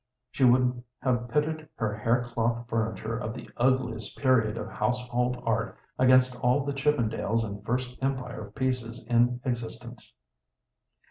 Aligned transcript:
She 0.31 0.43
would 0.43 0.81
have 1.03 1.27
pitted 1.29 1.69
her 1.75 1.95
hair 1.95 2.23
cloth 2.23 2.67
furniture 2.67 3.15
of 3.15 3.35
the 3.35 3.47
ugliest 3.55 4.17
period 4.17 4.57
of 4.57 4.67
household 4.67 5.39
art 5.45 5.77
against 5.99 6.35
all 6.39 6.65
the 6.65 6.73
Chippendales 6.73 7.43
and 7.43 7.63
First 7.63 7.99
Empire 8.01 8.49
pieces 8.55 9.03
in 9.03 9.39
existence. 9.45 10.11